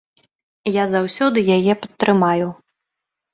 Я 0.81 0.85
заўсёды 0.93 1.43
яе 1.57 1.73
падтрымаю. 1.85 2.49